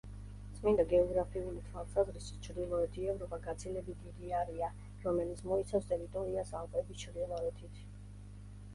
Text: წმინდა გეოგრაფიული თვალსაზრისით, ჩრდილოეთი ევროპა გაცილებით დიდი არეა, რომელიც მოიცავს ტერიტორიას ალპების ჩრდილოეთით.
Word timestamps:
წმინდა 0.59 0.85
გეოგრაფიული 0.93 1.61
თვალსაზრისით, 1.67 2.39
ჩრდილოეთი 2.47 3.05
ევროპა 3.13 3.41
გაცილებით 3.45 4.01
დიდი 4.07 4.35
არეა, 4.41 4.73
რომელიც 5.07 5.47
მოიცავს 5.53 5.89
ტერიტორიას 5.95 6.59
ალპების 6.65 7.05
ჩრდილოეთით. 7.07 7.83